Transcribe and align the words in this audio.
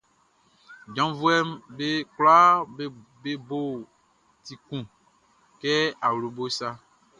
Janvuɛʼm 0.95 1.49
be 1.77 1.87
kwlaa 2.13 2.51
be 3.21 3.31
bo 3.47 3.59
ti 4.45 4.53
kun 4.65 4.83
kɛ 5.61 5.71
awlobo 6.07 6.43
sa. 6.57 6.69